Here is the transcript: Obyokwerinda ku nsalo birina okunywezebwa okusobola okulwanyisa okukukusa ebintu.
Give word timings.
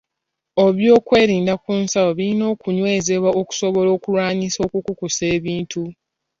Obyokwerinda 0.65 1.53
ku 1.63 1.71
nsalo 1.81 2.09
birina 2.17 2.45
okunywezebwa 2.53 3.29
okusobola 3.41 3.89
okulwanyisa 3.97 4.59
okukukusa 4.67 5.23
ebintu. 5.35 5.81